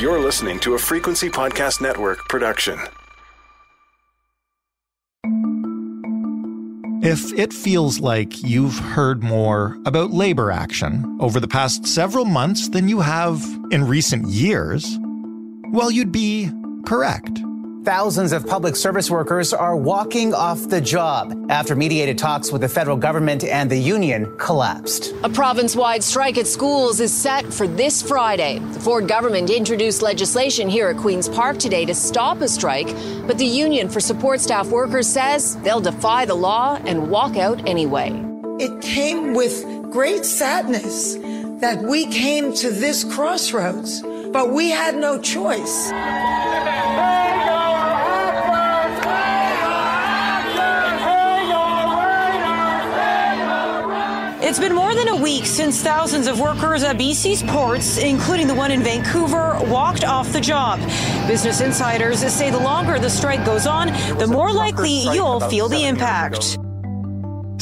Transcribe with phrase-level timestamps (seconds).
[0.00, 2.78] You're listening to a Frequency Podcast Network production.
[7.02, 12.70] If it feels like you've heard more about labor action over the past several months
[12.70, 14.98] than you have in recent years,
[15.70, 16.50] well, you'd be
[16.86, 17.38] correct.
[17.84, 22.68] Thousands of public service workers are walking off the job after mediated talks with the
[22.68, 25.14] federal government and the union collapsed.
[25.24, 28.58] A province wide strike at schools is set for this Friday.
[28.58, 32.88] The Ford government introduced legislation here at Queen's Park today to stop a strike,
[33.26, 37.66] but the Union for Support Staff Workers says they'll defy the law and walk out
[37.66, 38.10] anyway.
[38.58, 41.14] It came with great sadness
[41.62, 45.90] that we came to this crossroads, but we had no choice.
[54.50, 58.54] It's been more than a week since thousands of workers at BC's ports, including the
[58.56, 60.80] one in Vancouver, walked off the job.
[61.28, 65.86] Business insiders say the longer the strike goes on, the more likely you'll feel the
[65.86, 66.58] impact.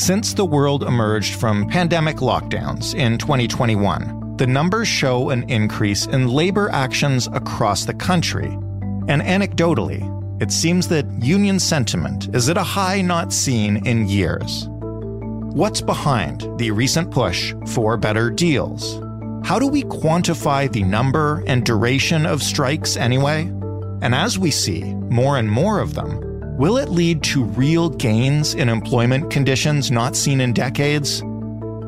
[0.01, 6.29] Since the world emerged from pandemic lockdowns in 2021, the numbers show an increase in
[6.29, 8.49] labor actions across the country.
[9.09, 10.01] And anecdotally,
[10.41, 14.71] it seems that union sentiment is at a high not seen in years.
[15.53, 19.01] What's behind the recent push for better deals?
[19.47, 23.45] How do we quantify the number and duration of strikes anyway?
[24.03, 26.21] And as we see more and more of them,
[26.59, 31.23] will it lead to real gains in employment conditions not seen in decades?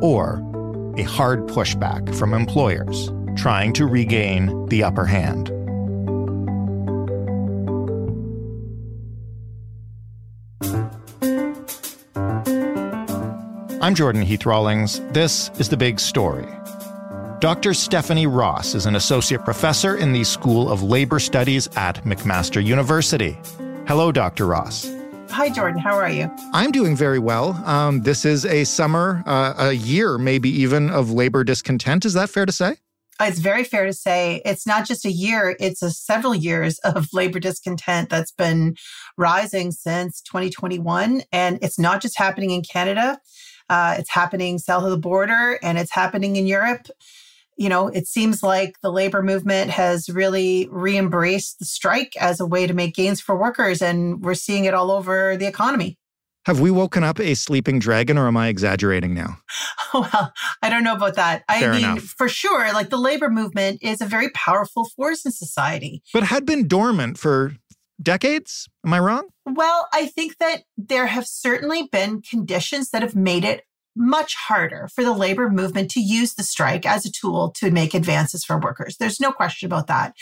[0.00, 0.42] Or
[0.96, 5.52] a hard pushback from employers trying to regain the upper hand?
[13.90, 15.00] I'm Jordan Heath Rawlings.
[15.10, 16.46] This is The Big Story.
[17.40, 17.74] Dr.
[17.74, 23.36] Stephanie Ross is an associate professor in the School of Labor Studies at McMaster University.
[23.88, 24.46] Hello, Dr.
[24.46, 24.88] Ross.
[25.30, 25.80] Hi, Jordan.
[25.80, 26.30] How are you?
[26.52, 27.54] I'm doing very well.
[27.66, 32.04] Um, this is a summer, uh, a year, maybe even, of labor discontent.
[32.04, 32.76] Is that fair to say?
[33.20, 37.08] It's very fair to say it's not just a year, it's a several years of
[37.12, 38.76] labor discontent that's been
[39.16, 41.22] rising since 2021.
[41.32, 43.18] And it's not just happening in Canada.
[43.70, 46.88] Uh, it's happening south of the border and it's happening in Europe.
[47.56, 52.40] You know, it seems like the labor movement has really re embraced the strike as
[52.40, 55.98] a way to make gains for workers, and we're seeing it all over the economy.
[56.46, 59.38] Have we woken up a sleeping dragon or am I exaggerating now?
[59.92, 60.32] Well,
[60.62, 61.42] I don't know about that.
[61.50, 62.02] Fair I mean, enough.
[62.04, 66.00] for sure, like the labor movement is a very powerful force in society.
[66.14, 67.56] But had been dormant for
[68.00, 68.68] decades.
[68.84, 69.28] Am I wrong?
[69.46, 73.64] Well, I think that there have certainly been conditions that have made it
[73.96, 77.94] much harder for the labor movement to use the strike as a tool to make
[77.94, 78.96] advances for workers.
[78.98, 80.14] There's no question about that.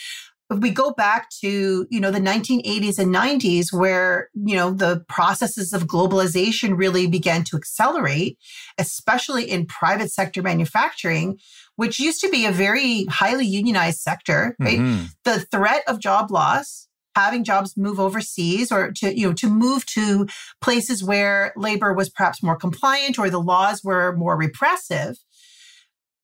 [0.50, 5.04] If we go back to, you know, the 1980s and 90s where, you know, the
[5.06, 8.38] processes of globalization really began to accelerate,
[8.78, 11.38] especially in private sector manufacturing,
[11.76, 14.78] which used to be a very highly unionized sector, right?
[14.78, 15.10] Mhm.
[15.24, 19.84] The threat of job loss having jobs move overseas or to you know to move
[19.86, 20.26] to
[20.60, 25.16] places where labor was perhaps more compliant or the laws were more repressive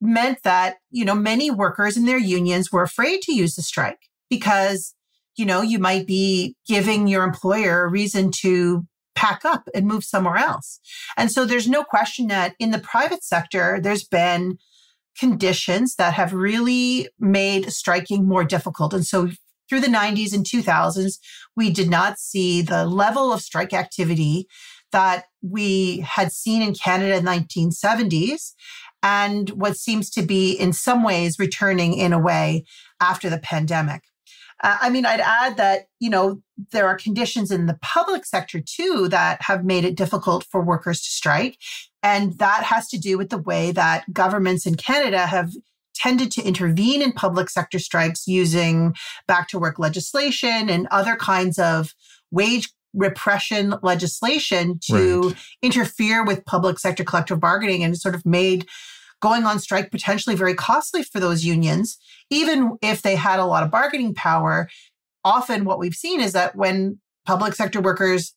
[0.00, 4.10] meant that you know many workers and their unions were afraid to use the strike
[4.28, 4.94] because
[5.36, 10.04] you know you might be giving your employer a reason to pack up and move
[10.04, 10.80] somewhere else.
[11.16, 14.58] And so there's no question that in the private sector there's been
[15.18, 18.92] conditions that have really made striking more difficult.
[18.92, 19.30] And so
[19.68, 21.18] through the 90s and 2000s,
[21.56, 24.46] we did not see the level of strike activity
[24.92, 28.52] that we had seen in Canada in the 1970s
[29.02, 32.64] and what seems to be in some ways returning in a way
[33.00, 34.02] after the pandemic.
[34.62, 36.40] Uh, I mean, I'd add that, you know,
[36.70, 41.02] there are conditions in the public sector too that have made it difficult for workers
[41.02, 41.58] to strike.
[42.02, 45.50] And that has to do with the way that governments in Canada have
[45.94, 48.94] tended to intervene in public sector strikes using
[49.26, 51.94] back to work legislation and other kinds of
[52.30, 55.36] wage repression legislation to Right.
[55.62, 58.66] interfere with public sector collective bargaining and sort of made
[59.20, 61.96] going on strike potentially very costly for those unions,
[62.30, 64.68] even if they had a lot of bargaining power.
[65.24, 68.34] Often, what we've seen is that when public sector workers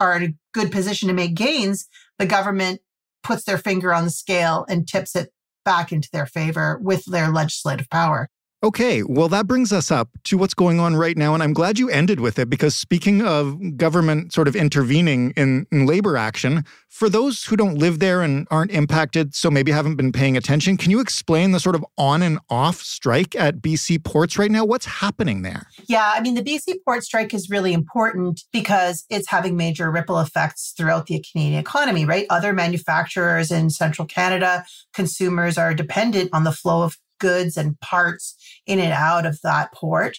[0.00, 1.86] are in a good position to make gains,
[2.18, 2.80] the government
[3.22, 5.30] puts their finger on the scale and tips it
[5.64, 8.28] back into their favor with their legislative power.
[8.62, 11.32] Okay, well, that brings us up to what's going on right now.
[11.32, 15.66] And I'm glad you ended with it because speaking of government sort of intervening in,
[15.72, 19.96] in, labor action, for those who don't live there and aren't impacted, so maybe haven't
[19.96, 24.04] been paying attention, can you explain the sort of on and off strike at BC
[24.04, 24.66] ports right now?
[24.66, 25.66] What's happening there?
[25.88, 30.20] Yeah, I mean, the BC port strike is really important because it's having major ripple
[30.20, 32.26] effects throughout the Canadian economy, right?
[32.28, 38.34] Other manufacturers in central Canada, consumers are dependent on the flow of goods and parts
[38.66, 40.18] in and out of that port.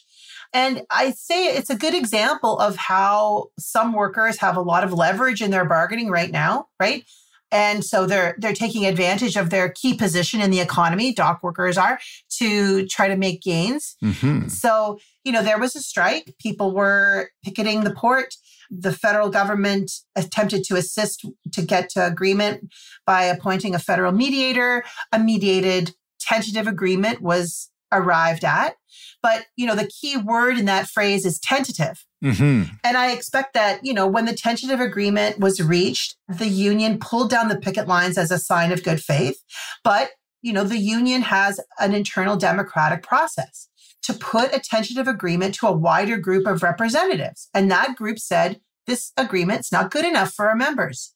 [0.53, 4.93] And I say it's a good example of how some workers have a lot of
[4.93, 7.03] leverage in their bargaining right now, right?
[7.51, 11.77] And so they're they're taking advantage of their key position in the economy, dock workers
[11.77, 11.99] are,
[12.37, 13.97] to try to make gains.
[14.01, 14.47] Mm-hmm.
[14.47, 16.33] So, you know, there was a strike.
[16.39, 18.35] People were picketing the port.
[18.69, 22.73] The federal government attempted to assist to get to agreement
[23.05, 24.85] by appointing a federal mediator.
[25.11, 28.75] A mediated tentative agreement was arrived at.
[29.21, 32.05] But, you know, the key word in that phrase is tentative.
[32.23, 32.73] Mm-hmm.
[32.83, 37.29] And I expect that, you know, when the tentative agreement was reached, the union pulled
[37.29, 39.37] down the picket lines as a sign of good faith.
[39.83, 43.67] But, you know, the union has an internal democratic process
[44.03, 47.49] to put a tentative agreement to a wider group of representatives.
[47.53, 51.13] And that group said, this agreement's not good enough for our members.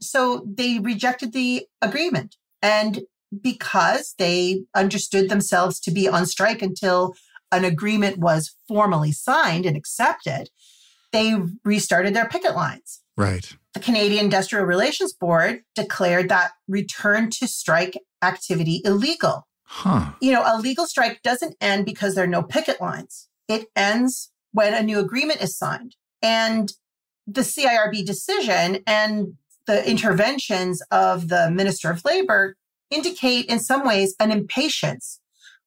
[0.00, 2.36] So they rejected the agreement.
[2.60, 3.02] And
[3.42, 7.14] because they understood themselves to be on strike until
[7.52, 10.50] an agreement was formally signed and accepted,
[11.12, 13.00] they restarted their picket lines.
[13.16, 13.56] Right.
[13.74, 19.46] The Canadian Industrial Relations Board declared that return to strike activity illegal.
[19.64, 20.12] Huh.
[20.20, 23.28] You know, a legal strike doesn't end because there are no picket lines.
[23.48, 25.96] It ends when a new agreement is signed.
[26.22, 26.72] And
[27.26, 29.34] the CIRB decision and
[29.66, 32.56] the interventions of the Minister of Labor
[32.94, 35.20] indicate in some ways an impatience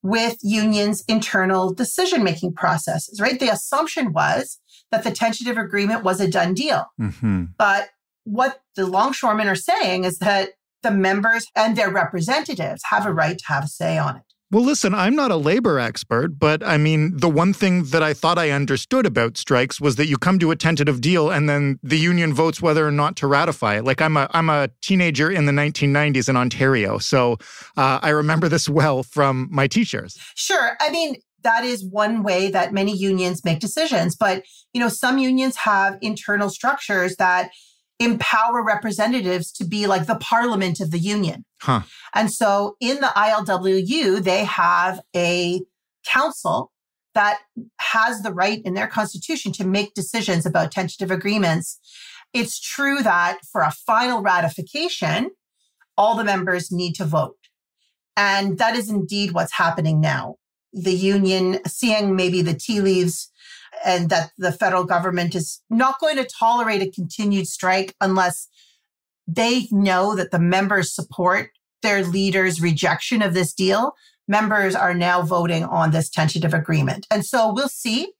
[0.04, 3.40] with unions' internal decision making processes, right?
[3.40, 4.60] The assumption was
[4.92, 6.86] that the tentative agreement was a done deal.
[7.00, 7.46] Mm-hmm.
[7.58, 7.90] But
[8.24, 10.52] what the longshoremen are saying is that
[10.84, 14.24] the members and their representatives have a right to have a say on it.
[14.50, 18.14] Well, listen, I'm not a labor expert, but I mean, the one thing that I
[18.14, 21.80] thought I understood about strikes was that you come to a tentative deal and then
[21.84, 23.84] the union votes whether or not to ratify it.
[23.84, 27.34] Like I'm a I'm a teenager in the 1990s in Ontario, so
[27.76, 30.18] uh, I remember this well from my teachers.
[30.36, 34.90] Sure, I mean that is one way that many unions make decisions, but you know
[34.90, 37.50] some unions have internal structures that
[38.00, 41.46] empower representatives to be like the parliament of the union.
[41.62, 41.82] Huh.
[42.14, 45.62] And so in the ILWU, they have a
[46.06, 46.72] council
[47.16, 47.40] that
[47.80, 51.80] has the right in their constitution to make decisions about tentative agreements.
[52.34, 55.32] It's true that for a final ratification,
[55.98, 57.38] all the members need to vote.
[58.16, 60.36] And that is indeed what's happening now.
[60.74, 63.32] The union seeing maybe the tea leaves
[63.86, 68.48] and that the federal government is not going to tolerate a continued strike unless
[69.28, 71.52] they know that the members support
[71.82, 73.94] their leaders' rejection of this deal.
[74.28, 77.08] Members are now voting on this tentative agreement.
[77.12, 78.14] And so we'll see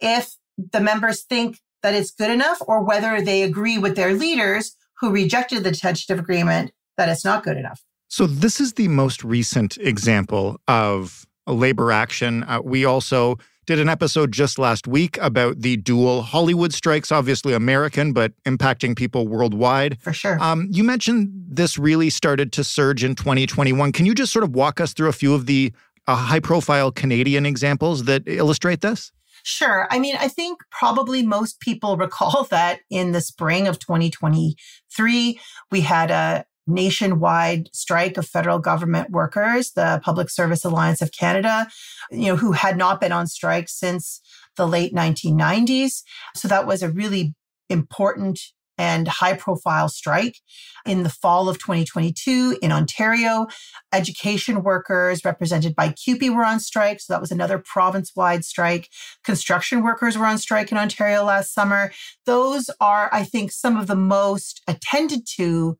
[0.00, 4.76] if the members think that it's good enough or whether they agree with their leaders
[5.00, 7.82] who rejected the tentative agreement that it's not good enough.
[8.08, 12.44] So, this is the most recent example of labor action.
[12.44, 17.52] Uh, we also did an episode just last week about the dual Hollywood strikes, obviously
[17.52, 20.00] American, but impacting people worldwide.
[20.00, 20.40] For sure.
[20.40, 23.92] Um, you mentioned this really started to surge in 2021.
[23.92, 25.72] Can you just sort of walk us through a few of the
[26.06, 29.10] uh, high profile Canadian examples that illustrate this?
[29.42, 29.86] Sure.
[29.90, 35.80] I mean, I think probably most people recall that in the spring of 2023, we
[35.80, 41.68] had a nationwide strike of federal government workers, the Public Service Alliance of Canada,
[42.10, 44.20] you know, who had not been on strike since
[44.56, 46.02] the late 1990s.
[46.34, 47.34] So that was a really
[47.68, 48.40] important
[48.78, 50.36] and high profile strike.
[50.84, 53.46] In the fall of 2022 in Ontario,
[53.92, 57.00] education workers represented by CUPE were on strike.
[57.00, 58.88] So that was another province wide strike.
[59.24, 61.90] Construction workers were on strike in Ontario last summer.
[62.26, 65.78] Those are, I think, some of the most attended to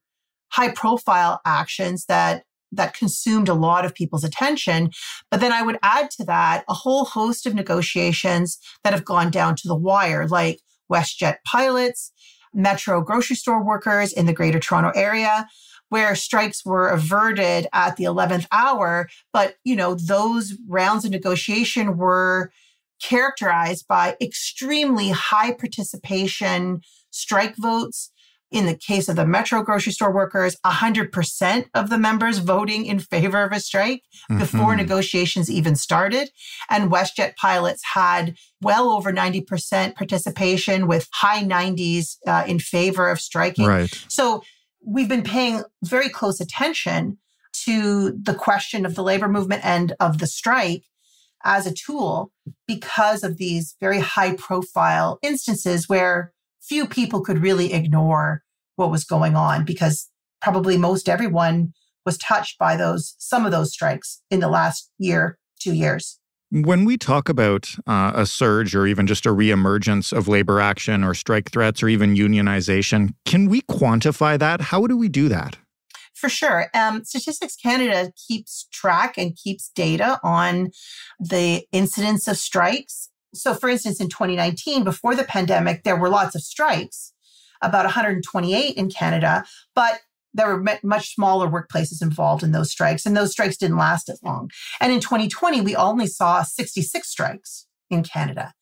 [0.50, 4.90] high profile actions that that consumed a lot of people's attention.
[5.30, 9.30] But then I would add to that a whole host of negotiations that have gone
[9.30, 10.60] down to the wire, like
[10.90, 12.12] WestJet pilots,
[12.52, 15.46] Metro grocery store workers in the Greater Toronto area,
[15.90, 19.08] where strikes were averted at the 11th hour.
[19.32, 22.50] But, you know, those rounds of negotiation were
[23.02, 28.10] characterized by extremely high participation strike votes.
[28.52, 33.00] In the case of the Metro grocery store workers, 100% of the members voting in
[33.00, 34.38] favor of a strike mm-hmm.
[34.38, 36.30] before negotiations even started.
[36.70, 43.20] And WestJet pilots had well over 90% participation with high 90s uh, in favor of
[43.20, 43.66] striking.
[43.66, 43.92] Right.
[44.08, 44.42] So
[44.84, 47.18] we've been paying very close attention
[47.64, 50.84] to the question of the labor movement and of the strike
[51.44, 52.32] as a tool
[52.66, 56.32] because of these very high profile instances where
[56.68, 58.42] few people could really ignore
[58.76, 61.72] what was going on because probably most everyone
[62.04, 66.18] was touched by those some of those strikes in the last year, two years.
[66.50, 71.02] When we talk about uh, a surge or even just a reemergence of labor action
[71.02, 74.60] or strike threats or even unionization, can we quantify that?
[74.60, 75.58] How do we do that?
[76.14, 76.70] For sure.
[76.72, 80.70] Um, Statistics Canada keeps track and keeps data on
[81.18, 86.34] the incidence of strikes so, for instance, in 2019, before the pandemic, there were lots
[86.34, 87.12] of strikes,
[87.62, 90.00] about 128 in Canada, but
[90.34, 94.22] there were much smaller workplaces involved in those strikes, and those strikes didn't last as
[94.22, 94.50] long.
[94.80, 98.52] And in 2020, we only saw 66 strikes in Canada.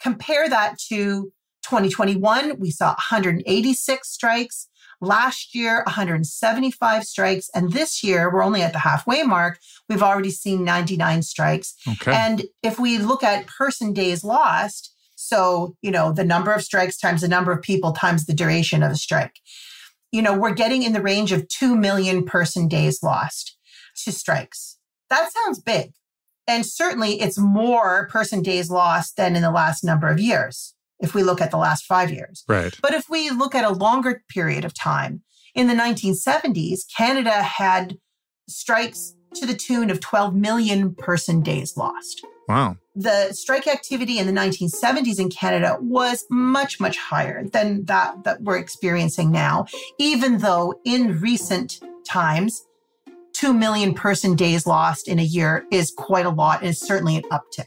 [0.00, 1.32] Compare that to
[1.64, 4.68] 2021, we saw 186 strikes.
[5.00, 7.50] Last year, 175 strikes.
[7.54, 9.58] And this year, we're only at the halfway mark.
[9.88, 11.74] We've already seen 99 strikes.
[11.86, 12.12] Okay.
[12.12, 16.96] And if we look at person days lost, so, you know, the number of strikes
[16.96, 19.40] times the number of people times the duration of a strike,
[20.10, 23.56] you know, we're getting in the range of 2 million person days lost
[24.04, 24.78] to strikes.
[25.10, 25.92] That sounds big.
[26.46, 31.14] And certainly it's more person days lost than in the last number of years if
[31.14, 32.44] we look at the last five years.
[32.48, 32.76] Right.
[32.82, 35.22] But if we look at a longer period of time,
[35.54, 37.98] in the 1970s, Canada had
[38.48, 42.24] strikes to the tune of 12 million person days lost.
[42.48, 42.76] Wow.
[42.94, 48.42] The strike activity in the 1970s in Canada was much, much higher than that that
[48.42, 49.66] we're experiencing now,
[49.98, 52.64] even though in recent times,
[53.34, 57.16] 2 million person days lost in a year is quite a lot and is certainly
[57.16, 57.66] an uptick.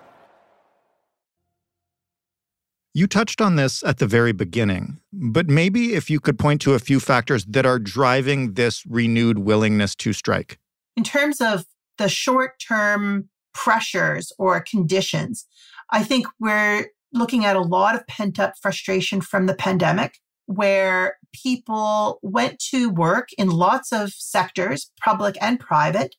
[2.93, 6.73] You touched on this at the very beginning, but maybe if you could point to
[6.73, 10.59] a few factors that are driving this renewed willingness to strike.
[10.97, 11.63] In terms of
[11.97, 15.45] the short term pressures or conditions,
[15.89, 20.17] I think we're looking at a lot of pent up frustration from the pandemic
[20.47, 26.15] where people went to work in lots of sectors, public and private,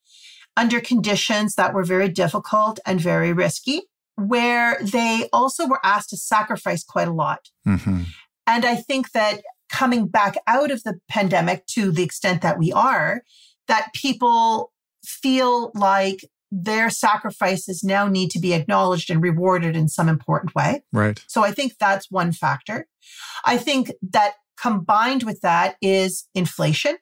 [0.56, 3.82] under conditions that were very difficult and very risky
[4.28, 7.48] where they also were asked to sacrifice quite a lot.
[7.66, 8.02] Mm-hmm.
[8.46, 12.72] And I think that coming back out of the pandemic to the extent that we
[12.72, 13.22] are,
[13.68, 14.72] that people
[15.04, 20.82] feel like their sacrifices now need to be acknowledged and rewarded in some important way.
[20.92, 21.24] Right.
[21.26, 22.86] So I think that's one factor.
[23.46, 26.98] I think that combined with that is inflation.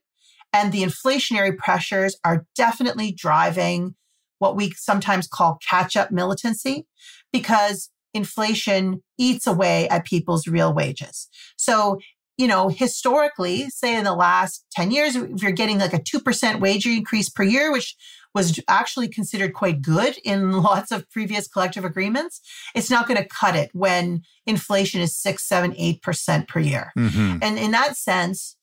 [0.52, 3.96] And the inflationary pressures are definitely driving
[4.40, 6.86] what we sometimes call catch up militancy
[7.32, 11.28] because inflation eats away at people's real wages.
[11.56, 12.00] So,
[12.36, 16.58] you know, historically, say in the last 10 years, if you're getting like a 2%
[16.58, 17.94] wage increase per year, which
[18.34, 22.40] was actually considered quite good in lots of previous collective agreements,
[22.74, 26.92] it's not going to cut it when inflation is six, seven, eight percent per year.
[26.96, 27.38] Mm-hmm.
[27.42, 28.56] And in that sense,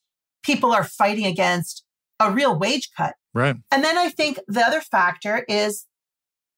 [0.44, 1.84] people are fighting against
[2.20, 3.56] a real wage cut Right.
[3.72, 5.86] And then I think the other factor is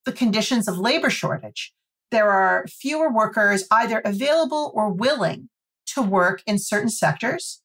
[0.06, 1.74] the conditions of labor shortage.
[2.10, 5.50] There are fewer workers either available or willing
[5.88, 7.62] to work in certain sectors.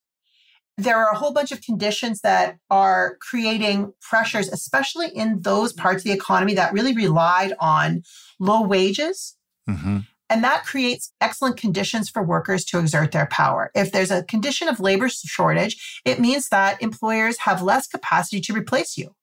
[0.77, 5.99] There are a whole bunch of conditions that are creating pressures, especially in those parts
[6.01, 8.03] of the economy that really relied on
[8.41, 9.37] low wages.
[9.71, 9.99] Mm-hmm.
[10.35, 13.71] And that creates excellent conditions for workers to exert their power.
[13.73, 18.53] If there's a condition of labor shortage, it means that employers have less capacity to
[18.53, 19.15] replace you.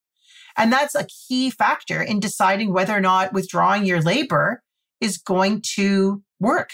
[0.55, 4.63] And that's a key factor in deciding whether or not withdrawing your labor
[5.01, 6.69] is going to work.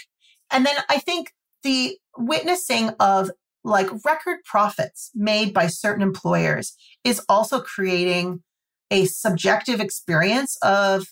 [0.52, 1.32] And then I think
[1.64, 3.32] the witnessing of
[3.64, 8.44] like record profits made by certain employers is also creating
[8.92, 11.08] a subjective experience of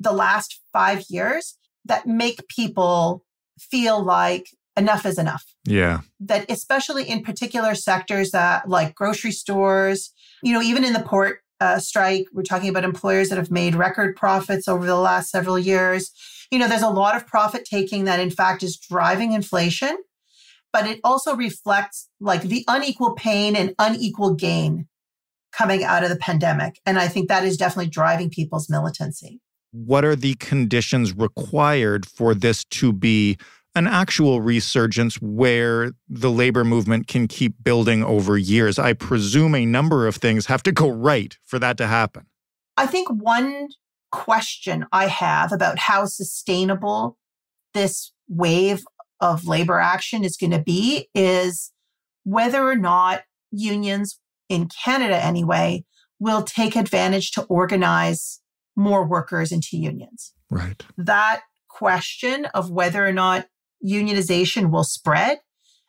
[0.00, 3.24] the last five years that make people
[3.58, 4.46] feel like
[4.76, 5.44] enough is enough.
[5.64, 6.00] Yeah.
[6.20, 10.12] That especially in particular sectors that like grocery stores,
[10.42, 13.74] you know, even in the port uh, strike, we're talking about employers that have made
[13.74, 16.10] record profits over the last several years.
[16.50, 19.96] You know, there's a lot of profit taking that in fact is driving inflation,
[20.72, 24.88] but it also reflects like the unequal pain and unequal gain
[25.52, 26.80] coming out of the pandemic.
[26.86, 29.40] And I think that is definitely driving people's militancy.
[29.72, 33.38] What are the conditions required for this to be
[33.74, 38.78] an actual resurgence where the labor movement can keep building over years?
[38.78, 42.26] I presume a number of things have to go right for that to happen.
[42.76, 43.68] I think one
[44.10, 47.16] question I have about how sustainable
[47.72, 48.84] this wave
[49.20, 51.72] of labor action is going to be is
[52.24, 54.18] whether or not unions
[54.50, 55.84] in Canada anyway
[56.20, 58.41] will take advantage to organize
[58.76, 60.32] more workers into unions.
[60.50, 60.82] Right.
[60.96, 63.46] That question of whether or not
[63.84, 65.38] unionization will spread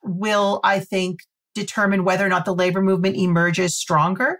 [0.03, 1.19] will, I think,
[1.55, 4.39] determine whether or not the labor movement emerges stronger.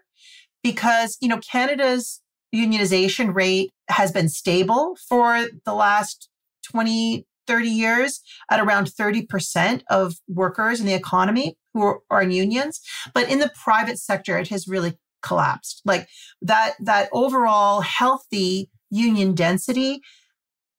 [0.64, 2.22] Because, you know, Canada's
[2.56, 6.30] unionization rate has been stable for the last
[6.72, 12.32] 20, 30 years at around 30% of workers in the economy who are, are in
[12.32, 12.80] unions.
[13.14, 15.82] But in the private sector, it has really collapsed.
[15.86, 16.08] Like
[16.42, 20.02] that, that overall healthy union density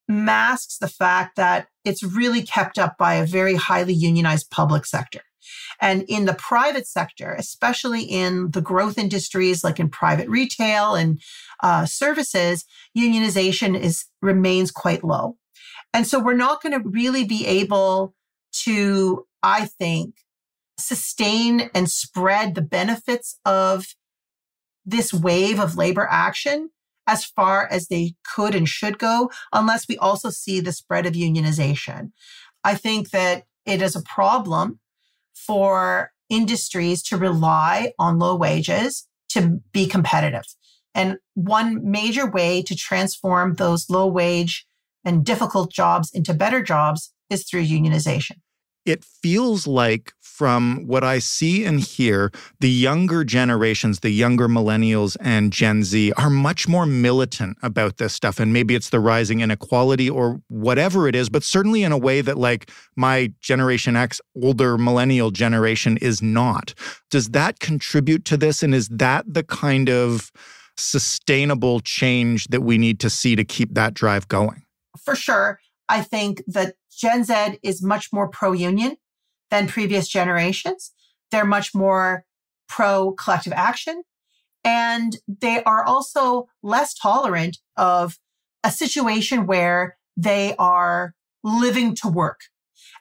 [0.07, 5.23] masks the fact that it's really kept up by a very highly unionized public sector.
[5.81, 11.21] And in the private sector, especially in the growth industries like in private retail and
[11.63, 12.65] uh, services,
[12.97, 15.37] unionization is remains quite low.
[15.93, 18.15] And so we're not going to really be able
[18.65, 20.15] to, I think,
[20.79, 23.87] sustain and spread the benefits of
[24.85, 26.71] this wave of labor action
[27.07, 31.13] as far as they could and should go, unless we also see the spread of
[31.13, 32.13] unionization.
[32.63, 34.81] I think that it is a problem
[35.35, 40.45] for industries to rely on low wages to be competitive.
[40.95, 44.67] And one major way to transform those low wage
[45.05, 48.37] and difficult jobs into better jobs is through unionization.
[48.85, 55.17] It feels like, from what I see and hear, the younger generations, the younger millennials
[55.21, 58.41] and Gen Z, are much more militant about this stuff.
[58.41, 62.21] And maybe it's the rising inequality or whatever it is, but certainly in a way
[62.21, 66.75] that, like, my Generation X, older millennial generation is not.
[67.11, 68.63] Does that contribute to this?
[68.63, 70.33] And is that the kind of
[70.77, 74.65] sustainable change that we need to see to keep that drive going?
[74.99, 75.61] For sure.
[75.89, 78.97] I think that Gen Z is much more pro union
[79.51, 80.93] than previous generations.
[81.31, 82.25] They're much more
[82.69, 84.03] pro collective action.
[84.65, 88.19] And they are also less tolerant of
[88.63, 92.41] a situation where they are living to work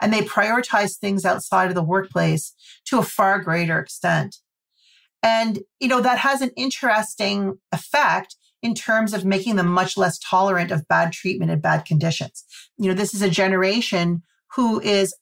[0.02, 2.54] and they prioritize things outside of the workplace
[2.86, 4.38] to a far greater extent.
[5.22, 10.18] And, you know, that has an interesting effect in terms of making them much less
[10.18, 12.46] tolerant of bad treatment and bad conditions.
[12.78, 14.24] You know, this is a generation
[14.56, 15.14] who is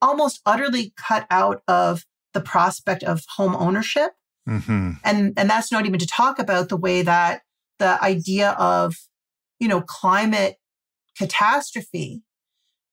[0.00, 4.12] almost utterly cut out of the prospect of home ownership.
[4.48, 4.92] Mm-hmm.
[5.04, 7.42] And, and that's not even to talk about the way that
[7.78, 8.94] the idea of,
[9.60, 10.56] you know, climate
[11.18, 12.22] catastrophe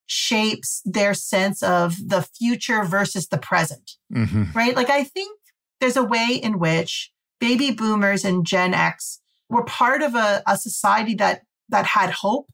[0.06, 4.44] shapes their sense of the future versus the present, mm-hmm.
[4.54, 4.76] right?
[4.76, 5.38] Like, I think
[5.80, 9.20] there's a way in which baby boomers and Gen X
[9.54, 12.46] were part of a, a society that that had hope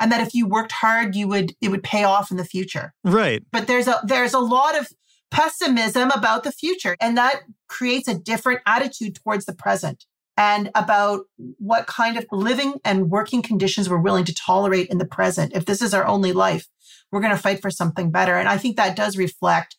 [0.00, 2.92] and that if you worked hard you would it would pay off in the future.
[3.04, 3.42] Right.
[3.52, 4.88] But there's a there's a lot of
[5.30, 10.04] pessimism about the future and that creates a different attitude towards the present
[10.36, 11.20] and about
[11.58, 15.52] what kind of living and working conditions we're willing to tolerate in the present.
[15.54, 16.66] If this is our only life
[17.10, 18.36] we're going to fight for something better.
[18.36, 19.76] And i think that does reflect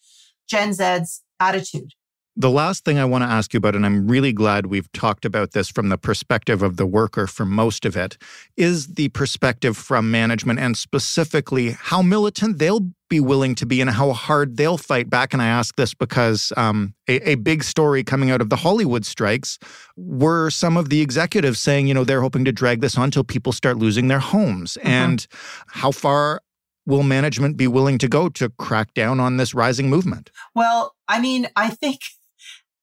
[0.47, 1.91] gen z's attitude
[2.39, 5.25] the last thing I want to ask you about, and I'm really glad we've talked
[5.25, 8.17] about this from the perspective of the worker for most of it,
[8.55, 13.89] is the perspective from management and specifically how militant they'll be willing to be and
[13.89, 15.33] how hard they'll fight back.
[15.33, 19.05] And I ask this because um, a, a, big story coming out of the Hollywood
[19.05, 19.59] strikes
[19.97, 23.25] were some of the executives saying, you know, they're hoping to drag this on until
[23.25, 24.77] people start losing their homes.
[24.79, 24.87] Mm-hmm.
[24.87, 25.27] And
[25.67, 26.41] how far
[26.85, 30.31] will management be willing to go to crack down on this rising movement?
[30.55, 31.99] Well, I mean, I think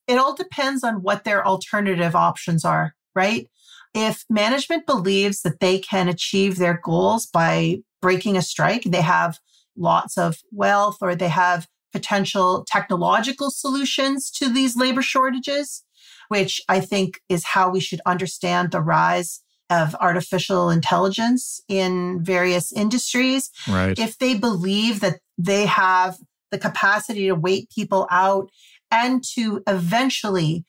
[0.07, 3.49] it all depends on what their alternative options are, right?
[3.95, 9.38] If management believes that they can achieve their goals by breaking a strike, they have
[9.77, 15.83] lots of wealth or they have potential technological solutions to these labor shortages,
[16.29, 19.40] which I think is how we should understand the rise
[19.71, 23.51] of artificial intelligence in various industries.
[23.66, 23.99] Right.
[23.99, 26.19] If they believe that they have
[26.51, 28.51] the capacity to wait people out
[28.90, 30.64] and to eventually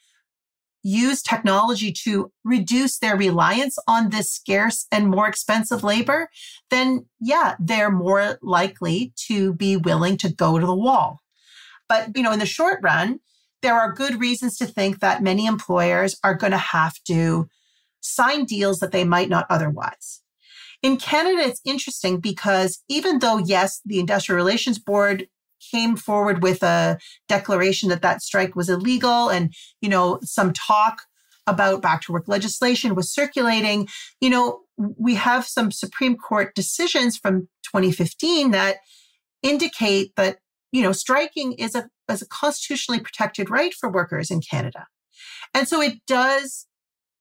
[0.84, 6.30] use technology to reduce their reliance on this scarce and more expensive labor,
[6.69, 11.19] then yeah, they're more likely to be willing to go to the wall.
[11.89, 13.19] But, you know, in the short run,
[13.62, 17.49] there are good reasons to think that many employers are going to have to
[17.99, 20.21] sign deals that they might not otherwise.
[20.84, 25.27] In Canada, it's interesting because even though, yes, the Industrial Relations Board
[25.60, 31.04] came forward with a declaration that that strike was illegal and, you know, some talk
[31.46, 33.88] about back to work legislation was circulating,
[34.20, 38.78] you know, we have some Supreme Court decisions from 2015 that
[39.41, 40.39] indicate that,
[40.72, 44.88] you know, striking is a, is a constitutionally protected right for workers in Canada.
[45.54, 46.67] And so it does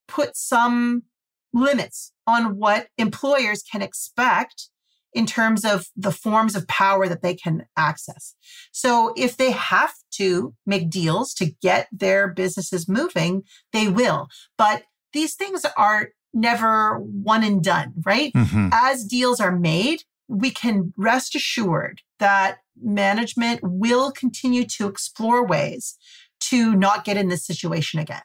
[0.08, 1.04] put some
[1.52, 4.68] limits on what employers can expect
[5.16, 8.34] in terms of the forms of power that they can access.
[8.70, 14.28] So if they have to make deals to get their businesses moving, they will.
[14.58, 14.82] But
[15.14, 18.30] these things are never one and done, right?
[18.34, 18.68] Mm-hmm.
[18.72, 25.96] As deals are made, we can rest assured that management will continue to explore ways
[26.40, 28.22] to not get in this situation again.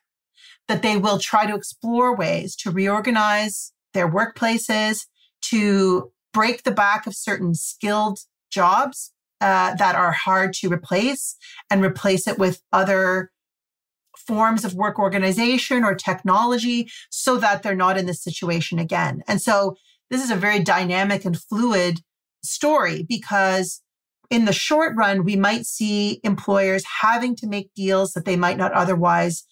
[0.68, 5.06] That they will try to explore ways to reorganize their workplaces,
[5.44, 11.36] to break the back of certain skilled jobs uh, that are hard to replace
[11.70, 13.32] and replace it with other
[14.16, 19.24] forms of work organization or technology so that they're not in this situation again.
[19.28, 19.76] And so
[20.10, 22.02] this is a very dynamic and fluid
[22.44, 23.82] story because
[24.30, 28.58] in the short run, we might see employers having to make deals that they might
[28.58, 29.44] not otherwise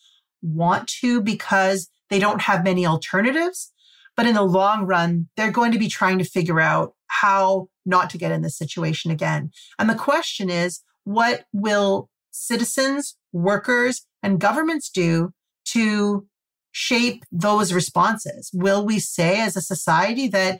[0.41, 3.71] want to because they don't have many alternatives.
[4.19, 8.09] But in the long run, they're going to be trying to figure out how not
[8.09, 9.49] to get in this situation again.
[9.79, 15.31] And the question is, what will citizens, workers, and governments do
[15.69, 16.27] to
[16.73, 18.51] shape those responses?
[18.53, 20.59] Will we say as a society that,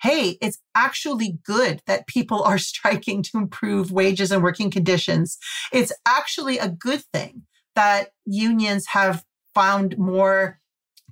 [0.00, 5.36] hey, it's actually good that people are striking to improve wages and working conditions?
[5.74, 7.42] It's actually a good thing
[7.74, 10.58] that unions have found more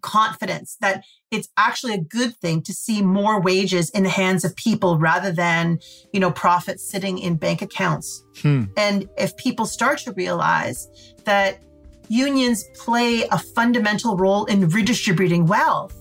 [0.03, 4.55] confidence that it's actually a good thing to see more wages in the hands of
[4.57, 5.79] people rather than,
[6.13, 8.23] you know, profits sitting in bank accounts.
[8.43, 8.65] Hmm.
[8.77, 10.89] And if people start to realize
[11.25, 11.63] that
[12.09, 15.97] unions play a fundamental role in redistributing wealth,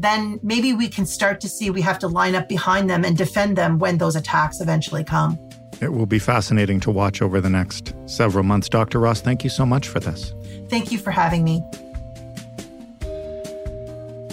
[0.00, 3.16] then maybe we can start to see we have to line up behind them and
[3.16, 5.38] defend them when those attacks eventually come.
[5.80, 8.68] It will be fascinating to watch over the next several months.
[8.68, 9.00] Dr.
[9.00, 10.32] Ross, thank you so much for this.
[10.68, 11.62] Thank you for having me.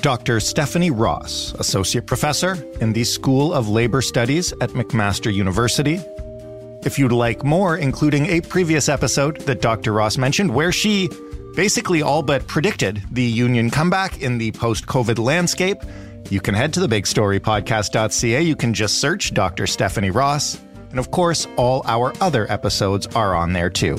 [0.02, 0.40] Dr.
[0.40, 6.00] Stephanie Ross, Associate Professor in the School of Labor Studies at McMaster University.
[6.84, 9.92] If you'd like more, including a previous episode that Dr.
[9.92, 11.10] Ross mentioned, where she
[11.56, 15.82] basically all but predicted the union comeback in the post COVID landscape,
[16.30, 18.42] you can head to the bigstorypodcast.ca.
[18.42, 19.68] You can just search Dr.
[19.68, 20.58] Stephanie Ross.
[20.92, 23.98] And of course, all our other episodes are on there too.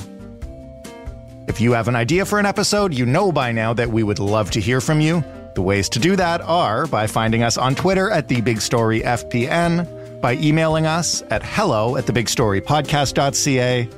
[1.47, 4.19] If you have an idea for an episode, you know by now that we would
[4.19, 5.23] love to hear from you.
[5.53, 9.01] The ways to do that are by finding us on Twitter at The Big Story
[9.01, 13.89] FPN, by emailing us at hello at thebigstorypodcast.ca,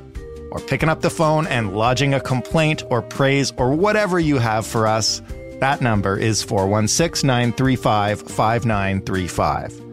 [0.51, 4.65] or picking up the phone and lodging a complaint or praise or whatever you have
[4.65, 5.21] for us.
[5.59, 9.83] That number is 416 935 5935.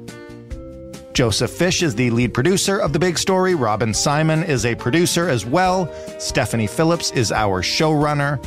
[1.12, 3.54] Joseph Fish is the lead producer of The Big Story.
[3.54, 5.92] Robin Simon is a producer as well.
[6.18, 8.42] Stephanie Phillips is our showrunner.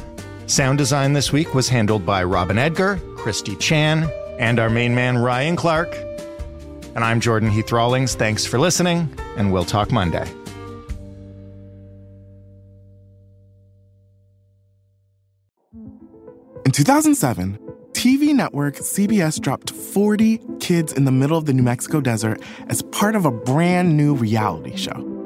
[0.45, 5.17] Sound design this week was handled by Robin Edgar, Christy Chan, and our main man,
[5.17, 5.95] Ryan Clark.
[6.95, 8.15] And I'm Jordan Heath Rawlings.
[8.15, 10.29] Thanks for listening, and we'll talk Monday.
[16.65, 17.57] In 2007,
[17.93, 22.81] TV network CBS dropped 40 kids in the middle of the New Mexico desert as
[22.81, 25.12] part of a brand new reality show.